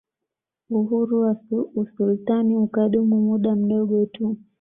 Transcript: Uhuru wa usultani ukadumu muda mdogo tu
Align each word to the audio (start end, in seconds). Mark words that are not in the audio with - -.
Uhuru 0.69 1.21
wa 1.21 1.41
usultani 1.75 2.55
ukadumu 2.57 3.21
muda 3.25 3.55
mdogo 3.55 4.05
tu 4.05 4.37